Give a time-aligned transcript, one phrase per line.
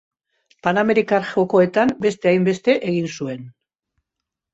[0.67, 3.45] Panamerikar Jokoetan, beste hainbeste egin zuen.